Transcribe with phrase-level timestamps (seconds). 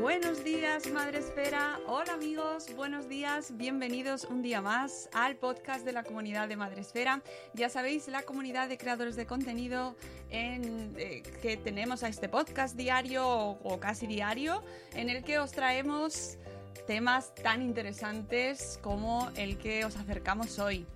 [0.00, 1.78] Buenos días, Madre Esfera.
[1.86, 3.56] Hola amigos, buenos días.
[3.56, 7.22] Bienvenidos un día más al podcast de la comunidad de Madre Esfera.
[7.52, 9.94] Ya sabéis, la comunidad de creadores de contenido
[10.30, 15.52] en, eh, que tenemos a este podcast diario o, casi diario, en el que os
[15.52, 16.38] traemos
[16.86, 20.86] temas tan interesantes como el que os acercamos hoy.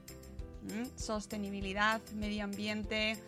[0.63, 0.99] ¿Mm?
[0.99, 3.19] Sostenibilidad, medio ambiente,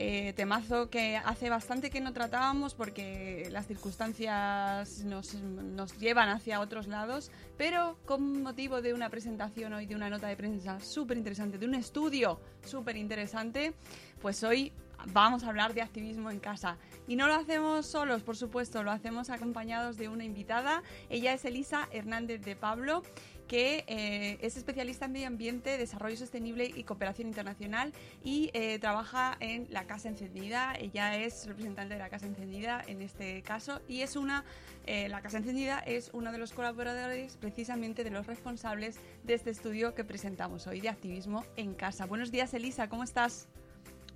[0.00, 6.60] eh, temazo que hace bastante que no tratábamos porque las circunstancias nos, nos llevan hacia
[6.60, 11.18] otros lados, pero con motivo de una presentación hoy, de una nota de prensa súper
[11.18, 13.74] interesante, de un estudio súper interesante,
[14.20, 14.72] pues hoy
[15.06, 16.76] vamos a hablar de activismo en casa.
[17.06, 20.82] Y no lo hacemos solos, por supuesto, lo hacemos acompañados de una invitada.
[21.08, 23.02] Ella es Elisa Hernández de Pablo
[23.48, 27.92] que eh, es especialista en medio ambiente, desarrollo sostenible y cooperación internacional
[28.22, 30.74] y eh, trabaja en la Casa Encendida.
[30.78, 34.44] Ella es representante de la Casa Encendida en este caso y es una,
[34.86, 39.50] eh, la Casa Encendida es uno de los colaboradores precisamente de los responsables de este
[39.50, 42.06] estudio que presentamos hoy de activismo en casa.
[42.06, 43.48] Buenos días Elisa, ¿cómo estás?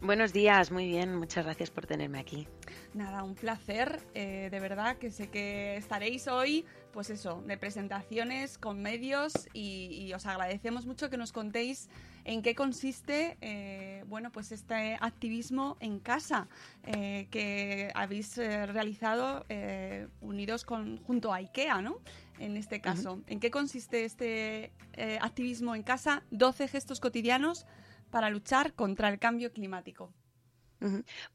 [0.03, 2.49] Buenos días, muy bien, muchas gracias por tenerme aquí.
[2.93, 8.59] Nada, un placer, eh, de verdad, que sé que estaréis hoy, pues eso, de presentaciones
[8.59, 11.89] con medios y, y os agradecemos mucho que nos contéis
[12.25, 16.49] en qué consiste, eh, bueno, pues este activismo en casa
[16.85, 21.99] eh, que habéis eh, realizado eh, unidos con, junto a IKEA, ¿no?
[22.39, 26.25] En este caso, ¿en qué consiste este eh, activismo en casa?
[26.33, 27.67] 12 gestos cotidianos
[28.15, 30.05] para luchar contra el cambio climático.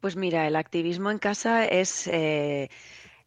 [0.00, 2.68] Pues mira, el activismo en casa es, eh,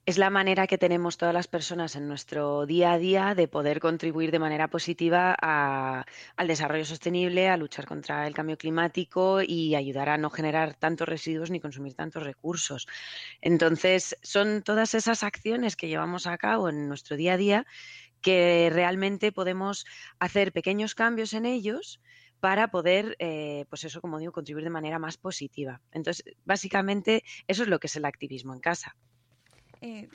[0.05, 3.79] es la manera que tenemos todas las personas en nuestro día a día de poder
[3.79, 6.05] contribuir de manera positiva a-
[6.37, 11.07] al desarrollo sostenible, a luchar contra el cambio climático y ayudar a no generar tantos
[11.09, 12.87] residuos ni consumir tantos recursos.
[13.41, 17.65] Entonces, son todas esas acciones que llevamos a cabo en nuestro día a día
[18.21, 19.85] que realmente podemos
[20.19, 22.01] hacer pequeños cambios en ellos
[22.41, 25.79] para poder, eh, pues eso, como digo, contribuir de manera más positiva.
[25.91, 28.95] Entonces, básicamente, eso es lo que es el activismo en casa.
[29.79, 30.09] Eh,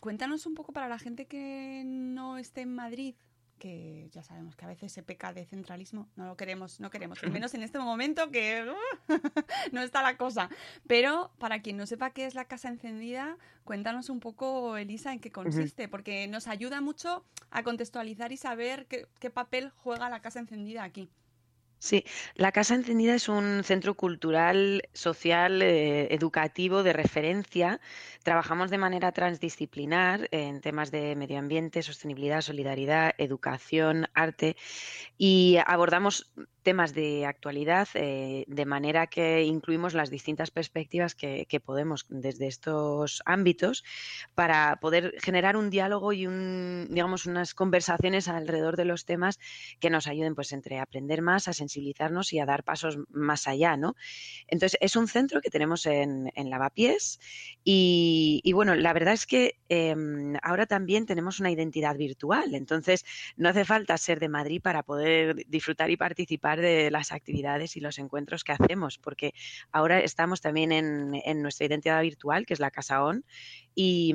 [0.00, 3.14] cuéntanos un poco para la gente que no esté en Madrid,
[3.58, 7.22] que ya sabemos que a veces se peca de centralismo, no lo queremos, no queremos,
[7.22, 9.12] al menos en este momento que uh,
[9.72, 10.50] no está la cosa.
[10.86, 15.20] Pero para quien no sepa qué es la casa encendida, cuéntanos un poco, Elisa, en
[15.20, 20.20] qué consiste, porque nos ayuda mucho a contextualizar y saber qué, qué papel juega la
[20.20, 21.10] casa encendida aquí.
[21.82, 22.04] Sí,
[22.34, 27.80] la Casa Encendida es un centro cultural, social, eh, educativo de referencia.
[28.22, 34.56] Trabajamos de manera transdisciplinar en temas de medio ambiente, sostenibilidad, solidaridad, educación, arte
[35.16, 36.30] y abordamos
[36.62, 43.22] temas de actualidad eh, de manera que incluimos las distintas perspectivas que, podemos desde estos
[43.26, 43.84] ámbitos
[44.34, 49.38] para poder generar un diálogo y un, digamos, unas conversaciones alrededor de los temas
[49.78, 53.76] que nos ayuden pues entre aprender más, a sensibilizarnos y a dar pasos más allá,
[53.76, 53.94] ¿no?
[54.46, 57.20] Entonces, es un centro que tenemos en, en Lavapiés
[57.62, 59.94] y, bueno, la verdad es que eh,
[60.42, 63.04] ahora también tenemos una identidad virtual, entonces
[63.36, 67.80] no hace falta ser de Madrid para poder disfrutar y participar de las actividades y
[67.80, 69.34] los encuentros que hacemos, porque
[69.70, 73.24] ahora estamos también en, en nuestra identidad virtual, que es la Casa ON,
[73.74, 74.14] y,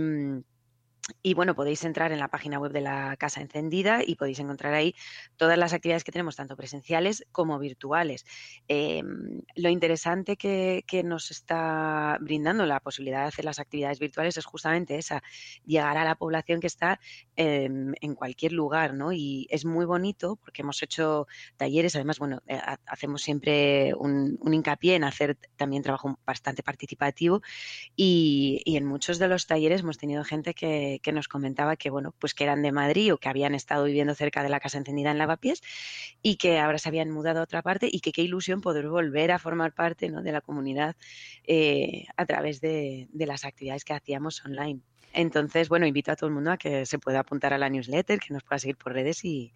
[1.21, 4.73] y bueno, podéis entrar en la página web de la Casa Encendida y podéis encontrar
[4.73, 4.95] ahí
[5.37, 8.25] todas las actividades que tenemos, tanto presenciales como virtuales.
[8.67, 14.45] Em, lo interesante que, nos está brindando la posibilidad de hacer las actividades virtuales es
[14.45, 15.21] justamente esa,
[15.65, 16.99] llegar a la población que está
[17.35, 19.11] em, en cualquier lugar, ¿no?
[19.11, 24.95] Y es muy bonito porque hemos hecho talleres, además, bueno, eh, hacemos siempre un, hincapié
[24.95, 27.41] en hacer también trabajo bastante participativo
[27.95, 32.13] y en muchos de los talleres hemos tenido gente que que, nos comentaba que, bueno,
[32.19, 35.11] pues que eran de Madrid o que habían estado viviendo cerca de la casa encendida
[35.11, 35.61] en Lavapiés
[36.21, 39.31] y que ahora se habían mudado a otra parte y que qué ilusión poder volver
[39.31, 40.95] a formar parte de la comunidad
[41.45, 44.81] eh, a través de las actividades que hacíamos online.
[45.15, 48.19] Entonces, bueno, invito a todo el mundo a que se pueda apuntar a la newsletter,
[48.19, 49.53] que nos pueda seguir por redes y,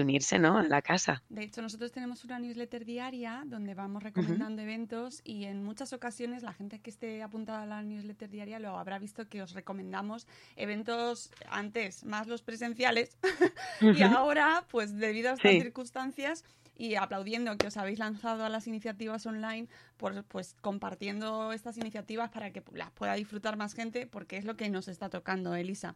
[0.00, 0.56] unirse ¿no?
[0.56, 1.22] a la casa.
[1.28, 6.42] De hecho, nosotros tenemos una newsletter diaria donde vamos recomendando eventos y en muchas ocasiones
[6.42, 10.26] la gente que esté apuntada a la newsletter diaria lo habrá visto que os recomendamos
[10.56, 13.18] eventos antes, más los presenciales,
[13.82, 16.42] y ahora, pues debido a estas circunstancias,
[16.76, 22.30] y aplaudiendo que os habéis lanzado a las iniciativas online, por, pues compartiendo estas iniciativas
[22.30, 25.94] para que las pueda disfrutar más gente, porque es lo que nos está tocando, Elisa.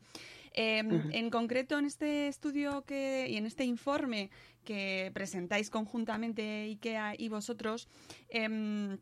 [0.52, 4.30] Em, en concreto, en este estudio que, y en este informe
[4.64, 7.88] que presentáis conjuntamente IKEA y vosotros,
[8.28, 8.98] em,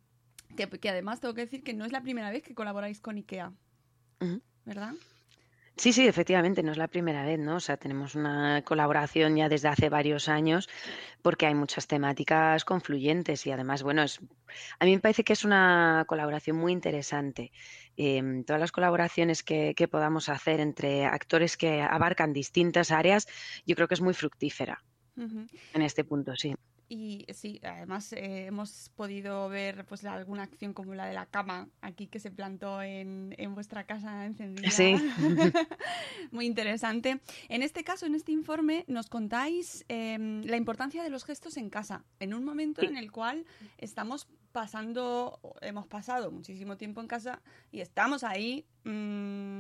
[0.57, 3.53] que, además tengo que decir que no es la primera vez que colaboráis con IKEA,
[4.65, 4.95] ¿verdad?
[5.79, 7.55] Sí, sí, efectivamente, no es la primera vez, ¿no?
[7.57, 10.69] O sea, tenemos una colaboración ya desde hace varios años
[11.23, 14.19] porque hay muchas temáticas confluyentes y además, bueno, es,
[14.81, 17.53] a mí me parece que es una colaboración muy interesante.
[17.97, 23.29] Em, todas las colaboraciones que, podamos hacer entre actores que abarcan distintas áreas,
[23.65, 24.83] yo creo que es muy fructífera
[25.17, 26.57] en este punto, sí.
[26.89, 31.69] Y sí, además eh, hemos podido ver pues alguna acción como la de la cama
[31.83, 34.71] aquí que se plantó en, en vuestra casa encendida.
[34.71, 34.97] Sí.
[36.31, 37.21] Muy interesante.
[37.49, 41.69] En este caso, en este informe, nos contáis em, la importancia de los gestos en
[41.69, 43.45] casa, en un momento en el cual
[43.77, 49.58] estamos pasando, hemos pasado muchísimo tiempo en casa y estamos ahí mm,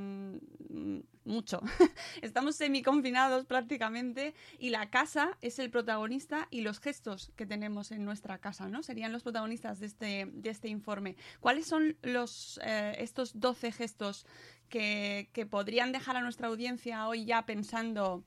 [1.29, 1.61] mucho.
[2.23, 8.05] estamos semi-confinados prácticamente y la casa es el protagonista y los gestos que tenemos en
[8.05, 8.83] nuestra casa, ¿no?
[8.83, 11.17] Serían los protagonistas de este, de este informe.
[11.41, 14.27] ¿Cuáles son los, eh, estos 12 gestos
[14.69, 18.25] que, que podrían dejar a nuestra audiencia hoy ya pensando,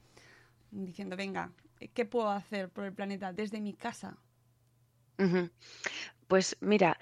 [0.71, 1.51] diciendo, venga,
[1.93, 4.17] ¿qué puedo hacer por el planeta desde mi casa?
[6.27, 6.97] Pues mira,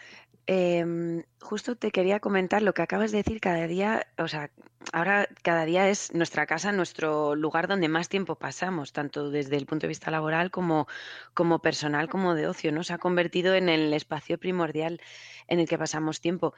[0.51, 4.49] em, justo te quería comentar lo que acabas de decir cada día, o sea,
[4.91, 9.67] ahora cada día es nuestra casa, nuestro lugar donde más tiempo pasamos, tanto desde el
[9.67, 10.87] punto de vista laboral como,
[11.35, 12.83] como personal, como de ocio, ¿no?
[12.83, 14.99] Se ha convertido en el espacio primordial
[15.47, 16.55] en el que pasamos tiempo.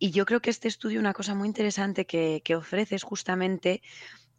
[0.00, 3.82] Y yo creo que este estudio, una cosa muy interesante que, que ofrece es justamente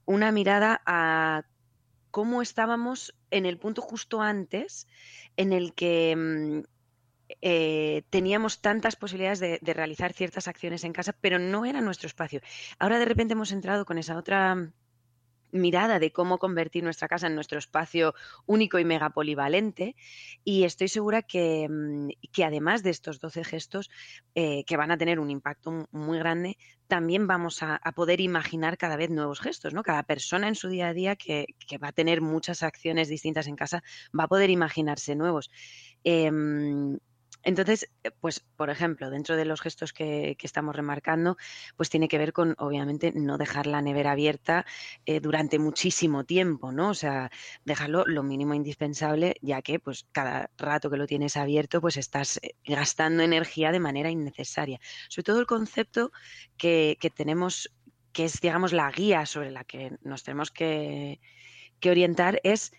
[0.04, 1.46] una mirada a
[2.12, 4.88] cómo estábamos en el punto justo antes
[5.38, 6.79] en el que mm,
[7.42, 12.42] eh, teníamos tantas posibilidades de, realizar ciertas acciones en casa, pero no era nuestro espacio.
[12.80, 14.72] Ahora de repente hemos entrado con esa otra
[15.52, 18.14] mirada de cómo convertir nuestra casa en nuestro espacio
[18.46, 19.96] único y mega polivalente
[20.44, 22.10] y estoy segura que, mm,
[22.44, 23.90] además de estos 12 gestos
[24.36, 28.96] eh, que van a tener un impacto muy grande, también vamos a, poder imaginar cada
[28.96, 29.84] vez nuevos gestos, ¿no?
[29.84, 33.48] Cada persona en su día a día que, que va a tener muchas acciones distintas
[33.48, 33.84] en casa
[34.18, 35.50] va a poder imaginarse nuevos.
[36.04, 36.98] Em,
[37.44, 41.38] entonces, eh, pues, por ejemplo, dentro de los gestos que, estamos remarcando,
[41.78, 44.66] pues tiene que ver con, obviamente, no dejar la nevera abierta
[45.06, 46.90] eh, durante muchísimo tiempo, ¿no?
[46.90, 47.32] O sea,
[47.66, 52.40] dejarlo lo mínimo indispensable, ya que, pues, cada rato que lo tienes abierto, pues estás
[52.42, 54.80] eh, gastando energía de manera innecesaria.
[55.08, 56.12] Sobre todo el concepto
[56.58, 57.74] que, tenemos,
[58.12, 61.22] que es, digamos, la guía sobre la que nos tenemos que,
[61.80, 62.74] que orientar, es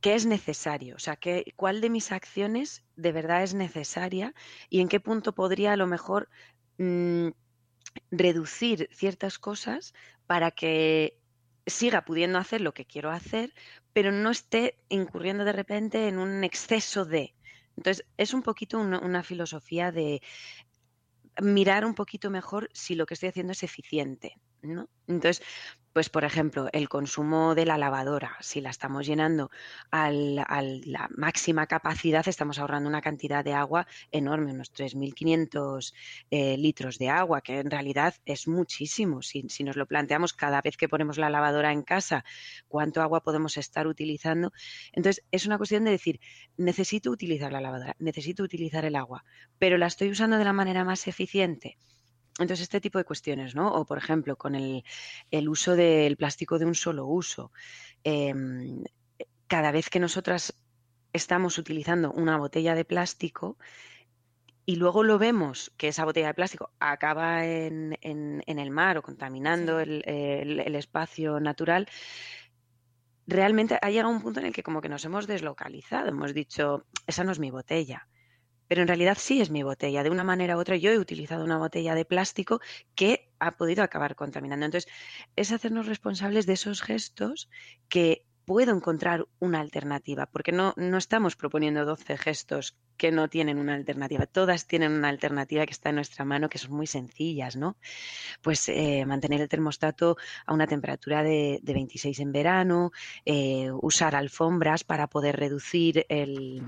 [0.00, 4.34] qué es necesario, o sea, qué, cuál de mis acciones de verdad es necesaria
[4.68, 6.28] y en qué punto podría a lo mejor
[6.78, 7.28] mm,
[8.10, 9.94] reducir ciertas cosas
[10.26, 11.18] para que
[11.66, 13.52] siga pudiendo hacer lo que quiero hacer,
[13.92, 17.34] pero no esté incurriendo de repente en un exceso de.
[17.76, 20.20] Entonces, es un poquito una filosofía de
[21.40, 24.36] mirar un poquito mejor si lo que estoy haciendo es eficiente.
[24.62, 24.88] ¿no?
[25.06, 25.42] Entonces,
[25.92, 29.50] pues por ejemplo, el consumo de la lavadora, si la estamos llenando
[29.90, 35.92] a la máxima capacidad, estamos ahorrando una cantidad de agua enorme, unos 3.500
[36.30, 39.22] eh, litros de agua, que en realidad es muchísimo.
[39.22, 42.24] Si, si, nos lo planteamos cada vez que ponemos la lavadora en casa,
[42.68, 44.52] cuánto agua podemos estar utilizando.
[44.92, 46.20] Entonces, es una cuestión de decir,
[46.56, 49.24] necesito utilizar la lavadora, necesito utilizar el agua,
[49.58, 51.76] pero la estoy usando de la manera más eficiente
[52.40, 53.72] entonces, este tipo de cuestiones, ¿no?
[53.72, 54.82] O, por ejemplo, con el,
[55.48, 57.52] uso del plástico de un solo uso.
[58.02, 58.82] Em,
[59.46, 60.54] cada vez que nosotras
[61.12, 63.58] estamos utilizando una botella de plástico
[64.64, 69.80] y luego lo vemos que esa botella de plástico acaba en, el mar o contaminando
[69.80, 71.88] el, espacio natural,
[73.26, 76.86] realmente ha llegado un punto en el que como que nos hemos deslocalizado, hemos dicho,
[77.06, 78.06] esa no es mi botella.
[78.70, 80.04] Pero en realidad sí es mi botella.
[80.04, 82.60] De una manera u otra yo he utilizado una botella de plástico
[82.94, 84.64] que ha podido acabar contaminando.
[84.64, 84.88] Entonces,
[85.34, 87.50] es hacernos responsables de esos gestos
[87.88, 93.58] que puedo encontrar una alternativa, porque no, no estamos proponiendo 12 gestos que no tienen
[93.58, 97.56] una alternativa, todas tienen una alternativa que está en nuestra mano, que son muy sencillas,
[97.56, 97.76] ¿no?
[98.40, 102.92] Pues eh, mantener el termostato a una temperatura de, 26 en verano,
[103.24, 106.62] eh, usar alfombras para poder reducir el,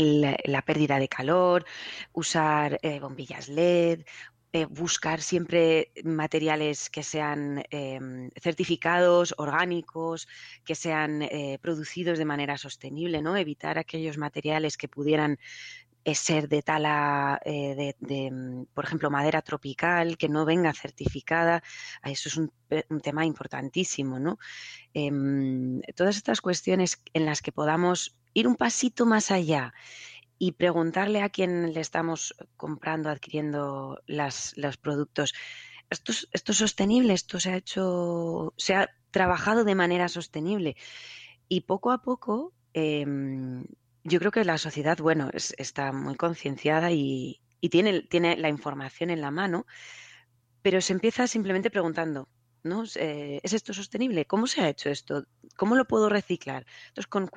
[0.00, 1.64] la pérdida de calor,
[2.12, 4.04] usar eh, bombillas LED,
[4.50, 10.26] eh, buscar siempre materiales que sean em, certificados, orgánicos,
[10.64, 13.36] que sean eh, producidos de manera sostenible, ¿no?
[13.36, 15.38] Evitar aquellos materiales que pudieran
[16.04, 17.94] eh, ser de tala, de,
[18.30, 21.62] mm, por ejemplo, madera tropical, que no venga certificada.
[22.04, 22.52] Eso es un,
[23.02, 24.38] tema importantísimo, ¿no?
[24.94, 29.72] Em, todas estas cuestiones en las que podamos ir un pasito más allá
[30.38, 35.34] y preguntarle a quien le estamos comprando, adquiriendo las, los productos,
[35.90, 37.12] ¿esto es, esto sostenible?
[37.12, 40.76] ¿Esto se ha hecho, se ha trabajado de manera sostenible?
[41.48, 43.64] Y poco a poco, em,
[44.04, 47.40] yo creo que la sociedad, bueno, está muy concienciada y,
[47.70, 49.66] tiene, tiene la información en la mano,
[50.62, 52.28] pero se empieza simplemente preguntando,
[52.62, 52.84] ¿no?
[52.96, 54.26] Eh, ¿Es esto sostenible?
[54.26, 55.24] ¿Cómo se ha hecho esto?
[55.56, 56.66] ¿Cómo lo puedo reciclar?
[56.88, 57.28] Entonces, con,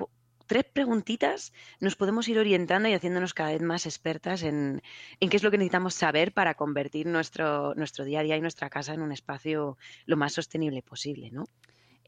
[0.46, 4.82] tres preguntitas nos podemos ir orientando y haciéndonos cada vez más expertas en,
[5.18, 8.68] qué es lo que necesitamos saber para convertir nuestro, nuestro día a día y nuestra
[8.68, 11.46] casa en un espacio lo más sostenible posible, ¿no?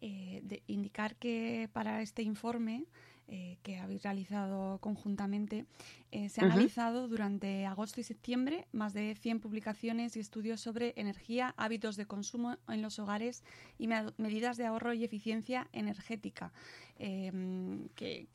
[0.01, 2.85] Eh, indicar que para este informe
[3.27, 5.65] eh, que habéis realizado conjuntamente,
[6.13, 10.93] eh, se ha analizado durante agosto y septiembre más de 100 publicaciones y estudios sobre
[10.97, 13.43] energía, hábitos de consumo en los hogares
[13.79, 16.53] y medidas de ahorro y eficiencia energética.
[16.99, 18.29] Em, que,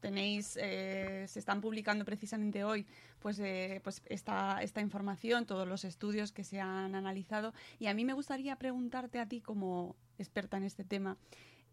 [0.00, 2.86] tenéis, eh, se están publicando precisamente hoy
[3.18, 3.40] pues,
[3.82, 7.54] pues esta, esta información, todos los estudios que se han analizado.
[7.78, 11.16] Y a mí me gustaría preguntarte a ti como experta en este tema,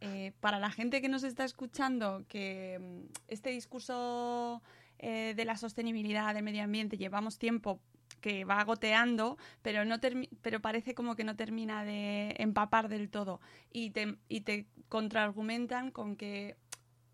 [0.01, 4.61] eh, para la gente que nos está escuchando, que mm, este discurso
[4.99, 7.79] eh, de la sostenibilidad del medio ambiente llevamos tiempo
[8.21, 9.97] que va goteando, pero no
[10.41, 13.39] pero parece como que no termina de empapar del todo.
[13.71, 16.57] Y te, y te contraargumentan con que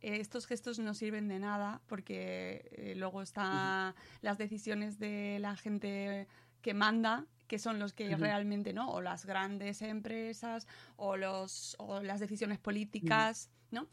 [0.01, 6.27] estos gestos no sirven de nada porque eh, luego están las decisiones de la gente
[6.61, 8.89] que manda que son los que realmente, ¿no?
[8.91, 13.87] O las grandes empresas o, los, o las decisiones políticas, ¿no?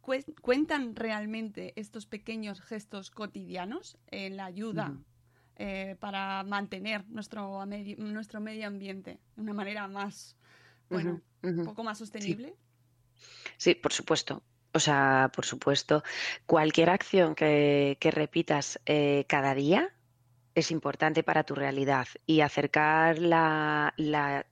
[0.00, 4.96] ¿Cuentan realmente estos pequeños gestos cotidianos en la ayuda
[5.56, 10.34] eh, para mantener nuestro, medio, nuestro medio ambiente de una manera más,
[10.88, 12.54] bueno, un poco más sostenible?
[13.58, 13.74] Sí.
[13.74, 14.42] por supuesto.
[14.72, 16.02] O sea, por supuesto,
[16.46, 19.92] cualquier acción que, repitas eh, cada día
[20.54, 24.44] es importante para tu realidad y acercar la, la,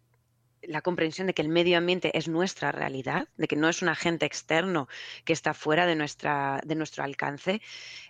[0.83, 4.27] comprensión de que el medio ambiente es nuestra realidad, de que no es un agente
[4.27, 4.89] externo
[5.25, 7.61] que está fuera de, nuestra, de nuestro alcance,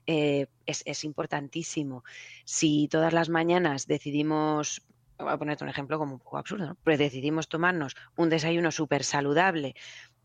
[0.06, 2.04] eh, es, importantísimo.
[2.44, 4.82] Si todas las mañanas decidimos
[5.18, 6.76] voy a ponerte un ejemplo como un poco absurdo, ¿no?
[6.82, 9.74] pero decidimos tomarnos un desayuno súper saludable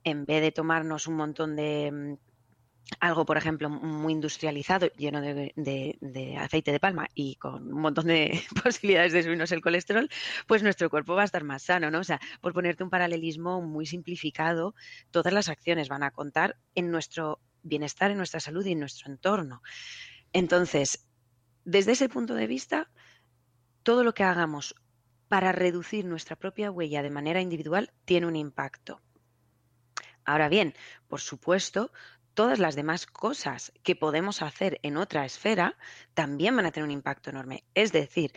[0.06, 2.14] en vez de tomarnos un montón de mm,
[3.00, 8.42] algo, por ejemplo, muy industrializado, lleno de, aceite de palma y con un montón de
[8.64, 10.10] posibilidades de subirnos el colesterol,
[10.48, 12.00] pues nuestro cuerpo va a estar más sano, ¿no?
[12.00, 14.76] O sea, por ponerte un paralelismo muy simplificado,
[15.12, 19.12] todas las acciones van a contar en nuestro bienestar, en nuestra salud y en nuestro
[19.12, 19.62] entorno.
[20.32, 21.08] Entonces,
[21.64, 22.92] desde ese punto de vista,
[23.82, 24.76] todo lo que hagamos
[25.28, 29.02] para reducir nuestra propia huella de manera individual tiene un impacto.
[30.26, 30.74] Ahora bien,
[31.08, 31.92] por supuesto,
[32.36, 35.76] todas las demás cosas que podemos hacer en otra esfera
[36.14, 37.64] también van a tener un impacto enorme.
[37.74, 38.34] Es decir,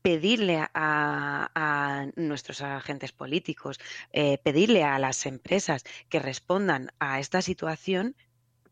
[0.00, 3.78] pedirle a, nuestros agentes políticos,
[4.12, 8.16] eh, pedirle a las empresas que respondan a esta situación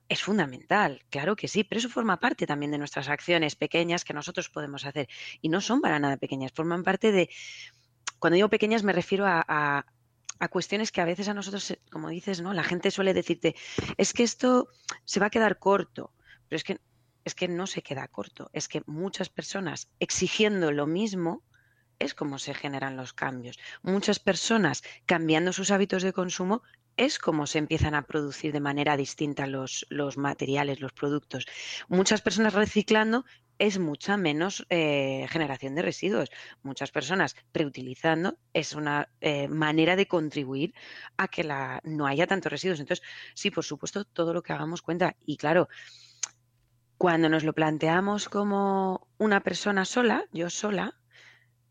[0.09, 4.13] es fundamental, claro que sí, pero eso forma parte también de nuestras acciones pequeñas que
[4.13, 5.09] nosotros podemos hacer
[5.41, 7.31] y no son para nada pequeñas, forman parte de,
[8.19, 9.87] cuando digo pequeñas me refiero a a
[10.49, 12.53] cuestiones que a veces a nosotros, como dices, ¿no?
[12.53, 13.55] La gente suele decirte,
[13.97, 14.69] es que esto
[15.05, 16.13] se va a quedar corto,
[16.49, 16.81] pero es que,
[17.25, 21.43] es que no se queda corto, es que muchas personas exigiendo lo mismo
[22.01, 23.59] es como se generan los cambios.
[23.83, 26.63] Muchas personas cambiando sus hábitos de consumo
[26.97, 31.47] es como se empiezan a producir de manera distinta los, los materiales, los productos.
[31.89, 33.25] Muchas personas reciclando
[33.59, 36.31] es mucha menos eh, generación de residuos.
[36.63, 40.75] Muchas personas reutilizando es una eh, manera de contribuir
[41.17, 42.81] a que la, no haya tantos residuos.
[42.81, 45.17] Entonces, sí, por supuesto, todo lo que hagamos cuenta.
[45.25, 45.69] Y claro,
[46.97, 51.00] cuando nos lo planteamos como una persona sola, yo sola,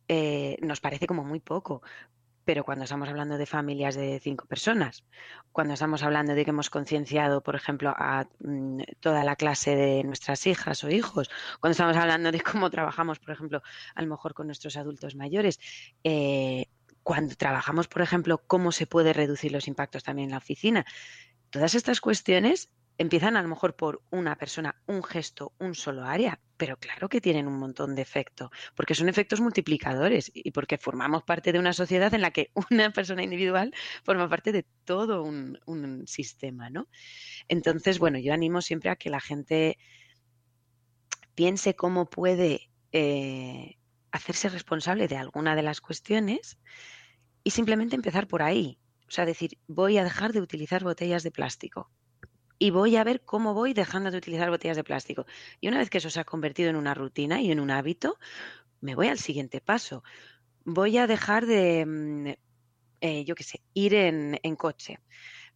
[0.09, 1.81] eh, nos parece como muy poco.
[2.43, 5.05] Pero cuando estamos hablando de familias de cinco personas,
[5.51, 10.03] cuando estamos hablando de que hemos concienciado, por ejemplo, a mm, toda la clase de
[10.03, 13.61] nuestras hijas o hijos, cuando estamos hablando de cómo trabajamos, por ejemplo,
[13.93, 15.59] a lo mejor con nuestros adultos mayores,
[16.03, 16.65] eh,
[17.03, 20.85] cuando trabajamos, por ejemplo, cómo se puede reducir los impactos también en la oficina,
[21.51, 26.39] todas estas cuestiones empiezan a lo mejor por una persona, un gesto, un solo área,
[26.59, 31.23] pero claro que tienen un montón de efecto, porque son efectos multiplicadores y porque formamos
[31.23, 33.73] parte de una sociedad en la que una persona individual
[34.03, 35.57] forma parte de todo un,
[36.05, 36.89] sistema, ¿no?
[37.47, 39.77] Entonces, bueno, yo animo siempre a que la gente
[41.33, 43.77] piense cómo puede eh,
[44.11, 46.57] hacerse responsable de alguna de las cuestiones
[47.43, 48.79] y simplemente empezar por ahí.
[49.07, 51.89] O sea, decir, voy a dejar de utilizar botellas de plástico
[52.59, 55.25] y voy a ver cómo voy dejando de utilizar botellas de plástico.
[55.61, 58.19] Y una vez que eso se ha convertido en una rutina y en un hábito,
[58.81, 60.03] me voy al siguiente paso.
[60.65, 62.27] Voy a dejar de, mm,
[63.01, 64.99] eh, yo qué sé, ir en, coche.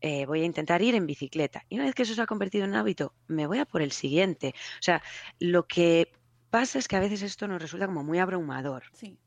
[0.02, 1.66] Eh, voy a intentar ir en bicicleta.
[1.70, 3.82] Y una vez que eso se ha convertido en un hábito, me voy a por
[3.82, 4.54] el siguiente.
[4.80, 5.04] O sea,
[5.40, 6.12] lo que
[6.50, 8.84] pasa es que a veces esto nos resulta como muy abrumador.
[8.94, 9.18] Sí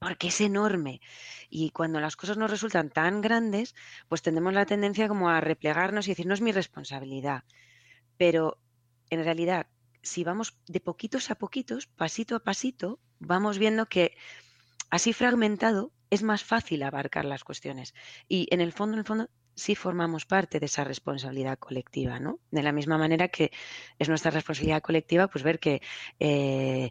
[0.00, 1.00] porque es enorme.
[1.50, 3.76] Y cuando las cosas nos resultan tan grandes,
[4.08, 7.44] pues tendemos la tendencia como a replegarnos y decir, no es mi responsabilidad.
[8.16, 8.58] Pero
[9.10, 9.66] en realidad,
[10.02, 14.16] si vamos de poquitos a poquitos, pasito a pasito, vamos viendo que
[14.88, 17.94] así fragmentado es más fácil abarcar las cuestiones.
[18.26, 22.40] Y en el fondo, en el fondo, sí formamos parte de esa responsabilidad colectiva, ¿no?
[22.50, 23.52] De la misma manera que
[23.98, 25.82] es nuestra responsabilidad colectiva, pues ver que
[26.18, 26.90] eh,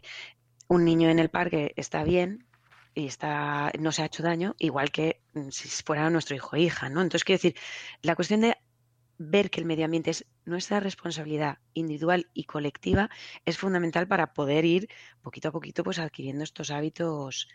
[0.68, 2.46] un niño en el parque está bien,
[2.94, 6.58] y está, no se ha hecho daño, igual que mm, si fuera nuestro hijo o
[6.58, 7.00] hija, ¿no?
[7.00, 7.56] Entonces, quiero decir,
[8.02, 8.56] la cuestión de
[9.18, 13.10] ver que el medio ambiente es nuestra responsabilidad individual y colectiva
[13.44, 14.88] es fundamental para poder ir
[15.20, 17.46] poquito a poquito pues adquiriendo estos hábitos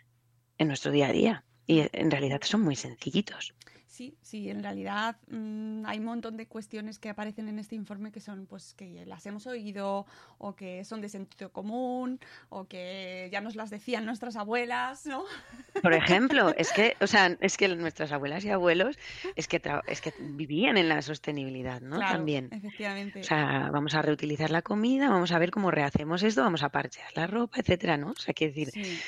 [0.58, 1.44] en nuestro día a día.
[1.66, 3.54] Y en realidad son muy sencillitos.
[3.96, 8.12] Sí, sí, en realidad mm, hay un montón de cuestiones que aparecen en este informe
[8.12, 10.04] que son, pues, que las hemos oído
[10.36, 15.24] o que son de sentido común o que ya nos las decían nuestras abuelas, ¿no?
[15.82, 18.98] Por ejemplo, es que, o sea, es que nuestras abuelas y abuelos
[19.34, 21.98] es que, es que vivían en la sostenibilidad, ¿no?
[21.98, 22.50] También.
[22.52, 23.20] Efectivamente.
[23.20, 26.68] O sea, vamos a reutilizar la comida, vamos a ver cómo rehacemos esto, vamos a
[26.68, 28.10] parchear la ropa, etcétera, ¿no?
[28.10, 28.98] O sea, quiero decir,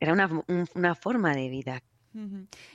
[0.00, 0.30] era una,
[0.74, 1.82] una forma de vida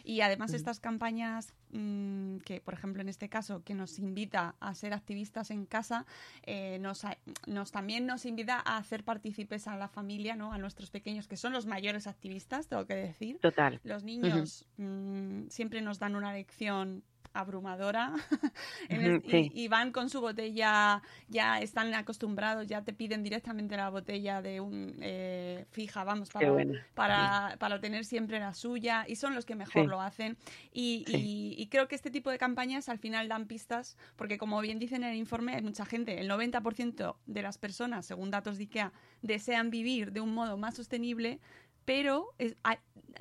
[0.04, 4.74] y además estas campañas mm, que, por ejemplo, en este caso, que nos invita a
[4.74, 6.06] ser activistas en casa,
[6.44, 7.04] eh, nos,
[7.46, 10.54] nos, también nos invita a hacer partícipes a la familia, ¿no?
[10.54, 13.40] A nuestros pequeños, que son los mayores activistas, tengo que decir.
[13.40, 13.80] Total.
[13.84, 18.14] Los niños mm, siempre nos dan una lección abrumadora.
[18.90, 24.62] Y, van con su botella, ya están acostumbrados, ya te piden directamente la botella de
[24.62, 26.54] un eh, fija, vamos, para,
[26.94, 30.38] para, para, tener siempre la suya y son los que mejor lo hacen.
[30.72, 34.80] Y, y, creo que este tipo de campañas al final dan pistas, porque como bien
[34.80, 38.64] dicen en el informe, hay mucha gente, el 90% de las personas, según datos de
[38.64, 41.40] IKEA, desean vivir de un modo más sostenible,
[41.86, 42.34] pero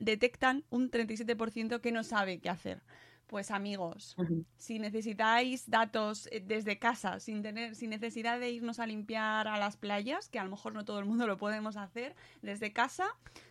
[0.01, 2.83] detectan un 37% que no sabe qué hacer.
[3.27, 4.15] Pues amigos,
[4.57, 9.59] si necesitáis datos eh, desde casa, sin tener, sin necesidad de irnos a limpiar a
[9.59, 13.09] las playas, que a lo mejor no todo el mundo lo podemos hacer, desde casa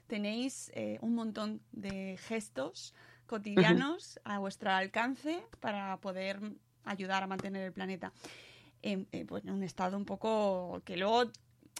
[0.07, 2.93] tenéis eh, un montón de gestos
[3.25, 6.39] cotidianos a vuestro alcance para poder
[6.85, 8.13] ayudar a mantener el planeta.
[8.81, 11.31] En, eh, en un estado un poco que luego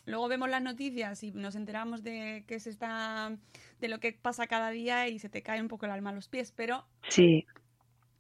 [0.05, 3.37] luego vemos las noticias y nos enteramos de que se está
[3.79, 6.13] de lo que pasa cada día y se te cae un poco el alma a
[6.13, 7.45] los pies, pero sí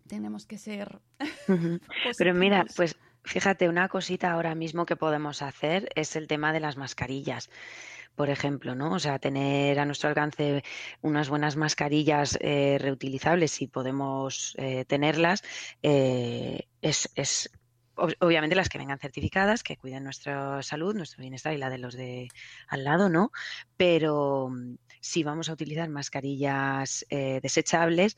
[0.07, 0.99] tenemos que ser.
[2.17, 6.59] Pero mira, pues fíjate, una cosita ahora mismo que podemos hacer es el tema de
[6.59, 7.49] las mascarillas.
[8.15, 8.93] Por ejemplo, ¿no?
[8.93, 10.63] O sea, tener a nuestro alcance
[11.01, 15.43] unas buenas mascarillas eh, reutilizables, si podemos eh, tenerlas,
[15.83, 17.49] eh, es, es
[17.97, 21.95] obviamente las que vengan certificadas, que cuiden nuestra salud, nuestro bienestar y la de los
[21.95, 22.29] de
[22.69, 23.31] al lado, ¿no?
[23.75, 28.17] Pero mm, si vamos a utilizar mascarillas desechables,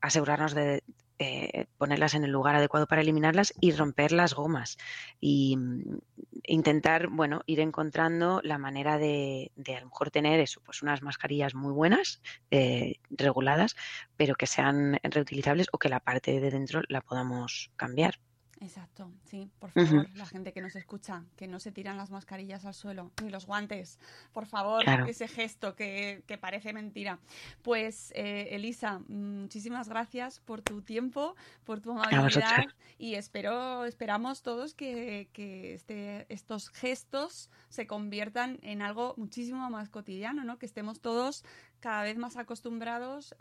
[0.00, 0.82] asegurarnos de
[1.18, 4.78] eh, ponerlas en el lugar adecuado para eliminarlas y romper las gomas.
[5.20, 5.98] Y mm,
[6.44, 11.54] intentar, bueno, ir encontrando la manera de, a lo mejor tener eso, pues unas mascarillas
[11.54, 13.76] muy buenas, eh, reguladas,
[14.16, 18.18] pero que sean reutilizables o que la parte de dentro la podamos cambiar.
[18.60, 22.64] Exacto, sí, por favor, la gente que nos escucha, que no se tiran las mascarillas
[22.64, 24.00] al suelo, ni los guantes,
[24.32, 27.20] por favor, ese gesto que, parece mentira.
[27.62, 32.64] Pues, eh, Elisa, muchísimas gracias por tu tiempo, por tu amabilidad
[32.98, 35.28] y espero, esperamos todos que,
[35.74, 40.58] este, estos gestos se conviertan en algo muchísimo más cotidiano, ¿no?
[40.58, 41.44] Que estemos todos
[41.78, 43.36] cada vez más acostumbrados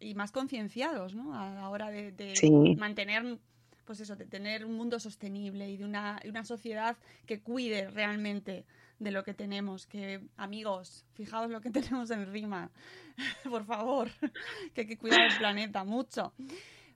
[0.00, 1.38] y más concienciados, ¿no?
[1.38, 3.38] A la hora de, de mantener
[3.84, 8.64] pues eso, de tener un mundo sostenible y de una, una sociedad que cuide realmente
[8.98, 9.86] de lo que tenemos.
[9.86, 12.70] Que, amigos, fijaos lo que tenemos en rima,
[13.48, 14.10] por favor,
[14.74, 16.32] que hay que cuidar el planeta mucho.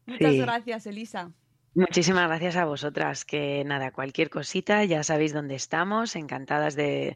[0.06, 1.30] Muchas gracias, Elisa.
[1.74, 3.24] Muchísimas gracias a vosotras.
[3.24, 6.16] Que nada, cualquier cosita, ya sabéis dónde estamos.
[6.16, 7.14] Encantadas de,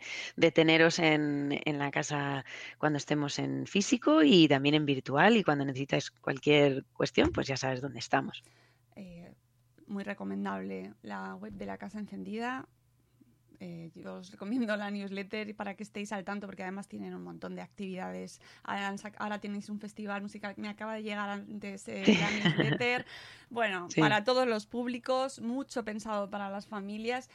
[0.55, 2.45] teneros en, en, la casa
[2.79, 5.37] cuando estemos en físico y también en virtual.
[5.37, 8.45] Y cuando necesitáis cualquier cuestión, pues ya sabes dónde estamos.
[8.95, 9.32] Eh,
[9.87, 12.67] muy recomendable la web de la Casa Encendida.
[13.61, 17.23] Eh, yo os recomiendo la newsletter para que estéis al tanto porque además tienen un
[17.23, 18.41] montón de actividades.
[18.65, 23.07] Ahora, tenéis un festival musical me acaba de llegar antes eh, la newsletter.
[23.53, 27.29] Bueno, para todos los públicos, mucho pensado para las familias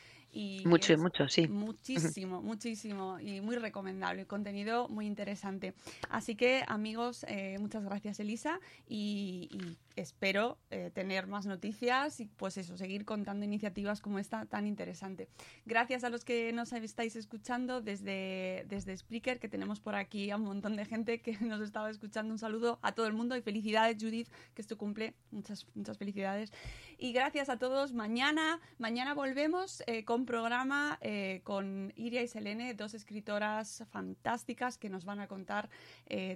[0.65, 1.47] mucho, mucho, sí.
[1.47, 4.25] Muchísimo, muchísimo y muy recomendable.
[4.25, 5.73] Contenido muy interesante.
[6.09, 9.49] Así que, amigos, eh, muchas gracias, Elisa, y,
[9.97, 15.27] espero eh, tener más noticias y, pues eso, seguir contando iniciativas como esta tan interesante.
[15.65, 20.37] Gracias a los que nos estáis escuchando desde, desde Spreaker, que tenemos por aquí a
[20.37, 22.31] un montón de gente que nos estaba escuchando.
[22.31, 25.15] Un saludo a todo el mundo y felicidades, Judith, que es tu cumple.
[25.31, 26.53] Muchas, muchas felicidades.
[26.99, 27.93] Y gracias a todos.
[27.93, 34.89] Mañana, mañana volvemos eh, con programa eh, con Iria y Selene, dos escritoras fantásticas que
[34.89, 35.69] nos van a contar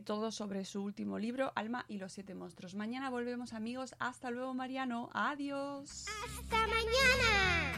[0.04, 2.76] todo sobre su último libro, Alma y los siete monstruos.
[2.76, 3.94] Mañana volvemos amigos.
[4.00, 5.10] Hasta luego Mariano.
[5.14, 6.06] Adiós.
[6.08, 7.74] Hasta mañana.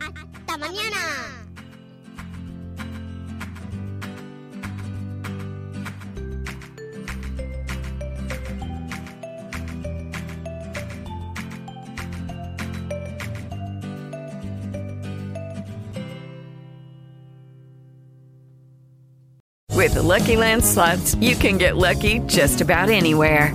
[0.00, 1.46] Hasta mañana.
[19.80, 23.54] With the Lucky Land slots, you can get lucky just about anywhere.